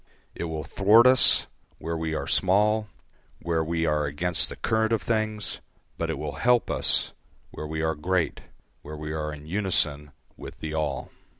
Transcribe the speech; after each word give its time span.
It 0.33 0.45
will 0.45 0.63
thwart 0.63 1.05
us 1.05 1.45
where 1.77 1.95
we 1.95 2.15
are 2.15 2.25
small, 2.25 2.87
where 3.39 3.63
we 3.63 3.85
are 3.85 4.07
against 4.07 4.49
the 4.49 4.55
current 4.55 4.91
of 4.91 5.03
things; 5.03 5.59
but 5.95 6.09
it 6.09 6.17
will 6.17 6.37
help 6.37 6.71
us 6.71 7.13
where 7.51 7.67
we 7.67 7.83
are 7.83 7.93
great, 7.93 8.41
where 8.81 8.97
we 8.97 9.13
are 9.13 9.31
in 9.31 9.45
unison 9.45 10.09
with 10.35 10.57
the 10.59 10.73
all. 10.73 11.11